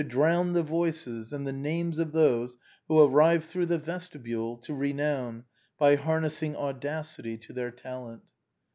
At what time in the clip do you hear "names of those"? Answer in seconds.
1.53-2.57